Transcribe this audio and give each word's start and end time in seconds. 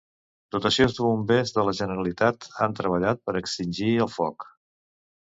Dotacions 0.53 0.95
de 0.97 1.01
Bombers 1.07 1.51
de 1.57 1.65
la 1.67 1.73
Generalitat 1.79 2.47
han 2.65 2.73
treballat 2.79 3.21
per 3.27 3.35
extingir 3.41 3.91
el 4.07 4.11
foc. 4.15 4.47